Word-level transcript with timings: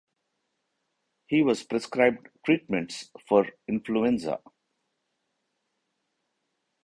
He 1.27 1.43
was 1.43 1.61
prescribed 1.61 2.29
treatments 2.43 3.11
for 3.29 3.45
influenza. 3.67 4.39